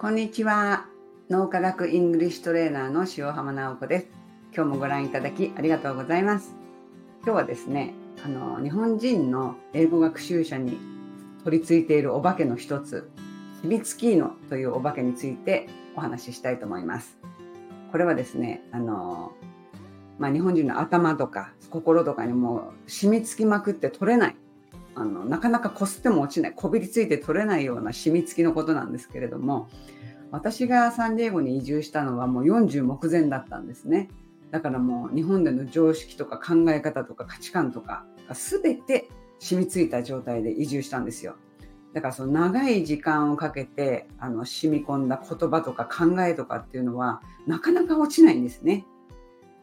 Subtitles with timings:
[0.00, 0.86] こんにちは。
[1.28, 4.06] 脳科学イングリッシュトレーナーの塩浜直子です。
[4.54, 6.54] 今日もご覧いただきありがとうございます。
[7.24, 10.78] 今日はですねあの日本人の英語学習者に
[11.42, 13.10] 取り付いているお化けの一つ
[13.62, 17.18] シミツキーノというお化けについてお話ししたいと思います。
[17.90, 19.32] これはですねあの
[20.20, 24.36] まあ、日本人の頭とか心とかにも染み付きまくって取れない
[24.98, 29.68] あのなかなかこすっても落ちないこびりついて取れないような染み付きのことなんですけれども
[30.30, 34.08] 私がサンディエゴに移住したのはもう40目前だったんですね。
[34.50, 41.36] だからもう日本での常識とか考え方とか価値観とかが全て染みついた状態で移住したんですよ。
[41.94, 48.84] だからその長い時間をかけてあの染み込んだ言葉とか考えとかっていうのはなかなか落ちないんですね。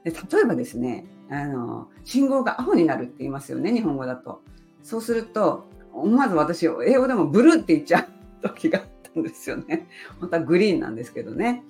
[0.04, 4.42] で例えばですねあの信号が青になるって言いますよね日本語だと。
[4.86, 9.88] そうすると、思わず私、英語でもブルーって言っちゃう時があったんですよね。
[10.20, 11.64] 本当はグリーンなんですけどね。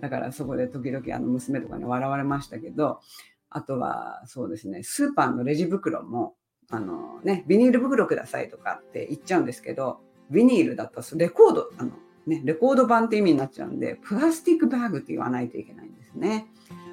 [0.00, 3.00] だからそこで時々あの娘とかに笑われましたけど、
[3.48, 6.34] あとはそうですね、スーパーのレジ袋も、
[6.68, 11.92] あのね、ビニール袋くださいとかって言っちゃうんですけど、ビニールだとレコード、あの
[12.26, 16.48] ね、レコード版って意味になっちゃうんで、プラスチックバッグって言わないといけないんですね。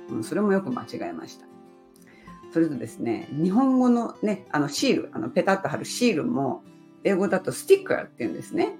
[0.09, 1.47] うん、それもよく間違えました。
[2.55, 6.63] それとですね、日本語のね、あのシール、あのペタッと貼るシールも、
[7.03, 8.77] 英語だとスティッカーって言うんですね。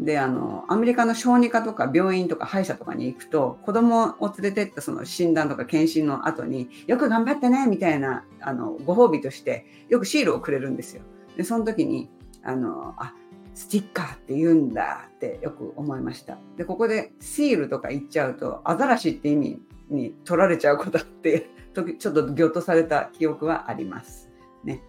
[0.00, 11.02] で、あの、アメリカの小児科とか病院とか歯医者とかに行くと、子供を連れてったその診断とか検診の後に、よく頑張ったね、みたいな、あの、ご褒美として、よくシールをくれるんですよ。
[11.36, 12.08] で、その時に、
[12.42, 13.12] あの、あ、
[13.52, 16.38] スティッカーって言うんだってよく思いました。
[16.56, 19.60] で、ここでシールとか言っちゃうと、アザラシって意味
[19.90, 24.30] に取られちゃうことってちょっとぎょっとされた記憶はあります。
[24.64, 24.82] ね。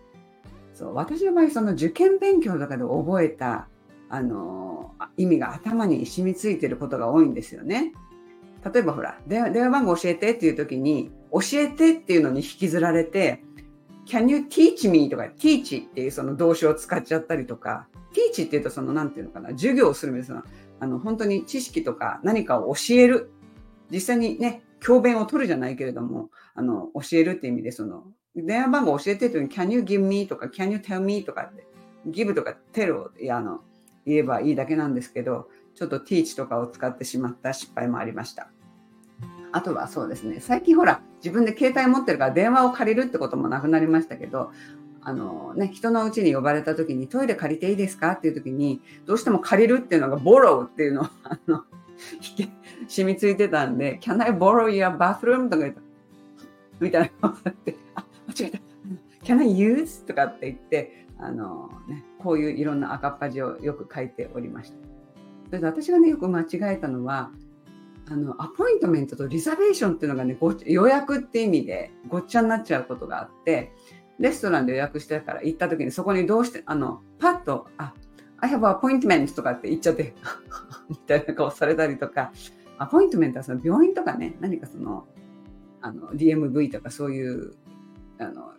[0.73, 3.67] そう私の場合その受験勉強とかで覚えた
[4.09, 7.93] あの意味が頭に染みついてることが多いんですよね。
[8.73, 13.43] 例えばほら電話番号教えてっていう時に教えてっていうのに引きずられて
[14.07, 15.09] Can you teach me?
[15.09, 20.43] とか teach っていうその動詞を使っちゃったりとか teach っていうとその何て言うのかな授業をするんですよ。
[20.79, 23.31] あの本当に知識とか何かを教える
[23.89, 28.03] 実際にね教鞭を取るじゃないけれども、あの、教えるって意味で、その、
[28.35, 31.65] 電話番号教えてるときに、can you give me とか、can you tell me とかって、
[32.07, 33.61] give とか tell をあの
[34.05, 38.49] 言えばいいだけなんですけど、ちょっと teach とかを使ってしまった失敗もありました。
[39.53, 44.51] あとはそうですね、最近ほら、自分で携帯持ってるから電話を借りるってこともなくなりましたけど、
[45.01, 51.63] あのね、人のうちに呼ばれた時にトイレ借りていいですかっていう時に、どうしても借りるっていうのがボローっていうのを、あの、
[52.87, 55.49] 染みついてたんで、Can I borrow your bathroom?
[55.49, 55.81] とか言った。
[56.79, 58.59] みたいなことって、あ、間違えた。
[59.23, 60.05] Can I use?
[60.05, 64.77] とかって言って、あのね、こういういろんな赤っ端をよく書いておりました。
[65.47, 67.31] それで私がね、よく間違えたのは、
[68.09, 73.71] あの、アポイントメントとリザベーションっていうのがね、ご予約って意味でごっちゃになっちゃうことがあって、
[74.19, 77.93] レストランで予約してから行った時にそこにどうして、あの、パッと、あ、
[78.39, 80.13] I have appointment とかって言っちゃって
[80.89, 82.33] みたいな顔されたりとか、
[82.77, 85.07] アポイントメントはその病院とかね、何かその、
[85.81, 87.53] あの、DMV とかそういう、
[88.19, 88.53] あの、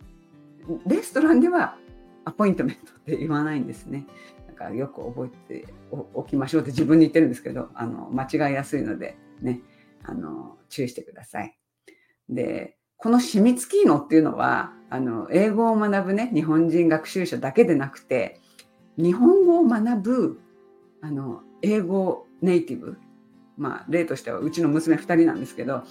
[0.85, 1.77] レストランでは
[2.25, 4.05] アポイントメントって言わないんですね。
[4.47, 5.73] だからよく覚えて
[6.13, 9.61] おきましょうって自分に言ってるんですけど、あの、間違いやすいのでね、
[10.03, 11.57] あの、注意してください。
[12.29, 18.39] で、この秘密キーノっていうのは、あの、英語を学ぶね、日本人学習者だけでなくて、
[18.97, 20.39] 日本語を学ぶ
[21.01, 22.97] あの英語ネイティブ
[23.57, 25.83] まあ例としてはうちの娘2人なんですけど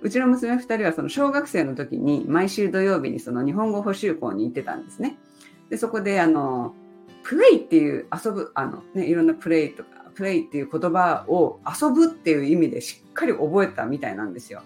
[0.00, 5.18] うちの娘2人はその小学生の時に毎週土曜日にその日本語補習校に行ってたんですね。
[5.70, 6.74] でそこであの
[7.22, 14.62] プレイっていう遊ぶあの、ね、いろんなプレイとかプレイっていう言葉を遊ぶっていう意味でしっかり覚えたみたいなんですよ。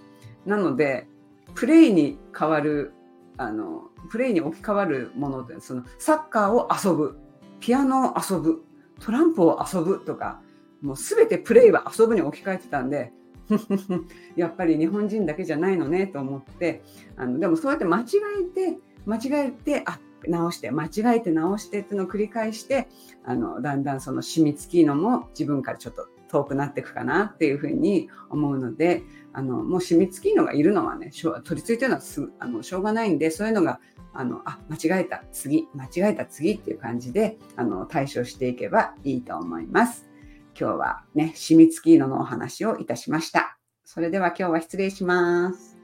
[0.47, 1.07] なので
[1.55, 2.93] プレイに変わる
[3.37, 7.19] あのプレイに置き換わるものでそのサッカーを遊ぶ
[7.61, 8.65] ピアノを遊ぶ
[9.01, 10.41] トランプを遊ぶとか
[10.83, 13.13] もう全てプレイは遊ぶに置き換えてたんで
[14.37, 16.83] やっぱり日本人だけじゃないのねと思って
[17.17, 18.05] あのでもそうやって間違
[18.41, 19.99] えて間違えてあ
[20.29, 22.89] 直して間違えて直してっていうのを繰り返して
[23.25, 29.03] あのだんだんその染みつきのも自分からちょっと遠くなっていくかなっていうふうに思うので
[29.33, 31.11] あのもう染みつきのがいるのはね
[31.45, 33.81] 取り付いてるのはすあのしょうがないんでそういうのが
[34.15, 40.12] あのあ間違えた次間違えた次っていう感じであの対処していけばいいと思います。
[40.59, 43.59] 今日はね、染みつきののお話をいたしました。
[43.85, 45.82] それでは今日は失礼します。